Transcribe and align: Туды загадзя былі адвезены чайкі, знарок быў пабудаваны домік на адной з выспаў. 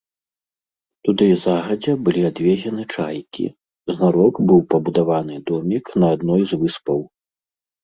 Туды 1.07 1.27
загадзя 1.45 1.93
былі 2.07 2.23
адвезены 2.31 2.83
чайкі, 2.97 3.45
знарок 3.93 4.35
быў 4.49 4.59
пабудаваны 4.73 5.35
домік 5.53 5.85
на 6.01 6.07
адной 6.17 6.41
з 6.51 6.63
выспаў. 6.65 6.99